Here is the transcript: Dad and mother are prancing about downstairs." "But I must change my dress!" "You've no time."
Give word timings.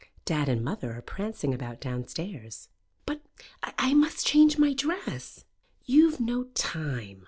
Dad 0.25 0.49
and 0.49 0.63
mother 0.63 0.93
are 0.93 1.01
prancing 1.03 1.53
about 1.53 1.79
downstairs." 1.79 2.69
"But 3.05 3.21
I 3.61 3.93
must 3.93 4.25
change 4.25 4.57
my 4.57 4.73
dress!" 4.73 5.45
"You've 5.85 6.19
no 6.19 6.45
time." 6.55 7.19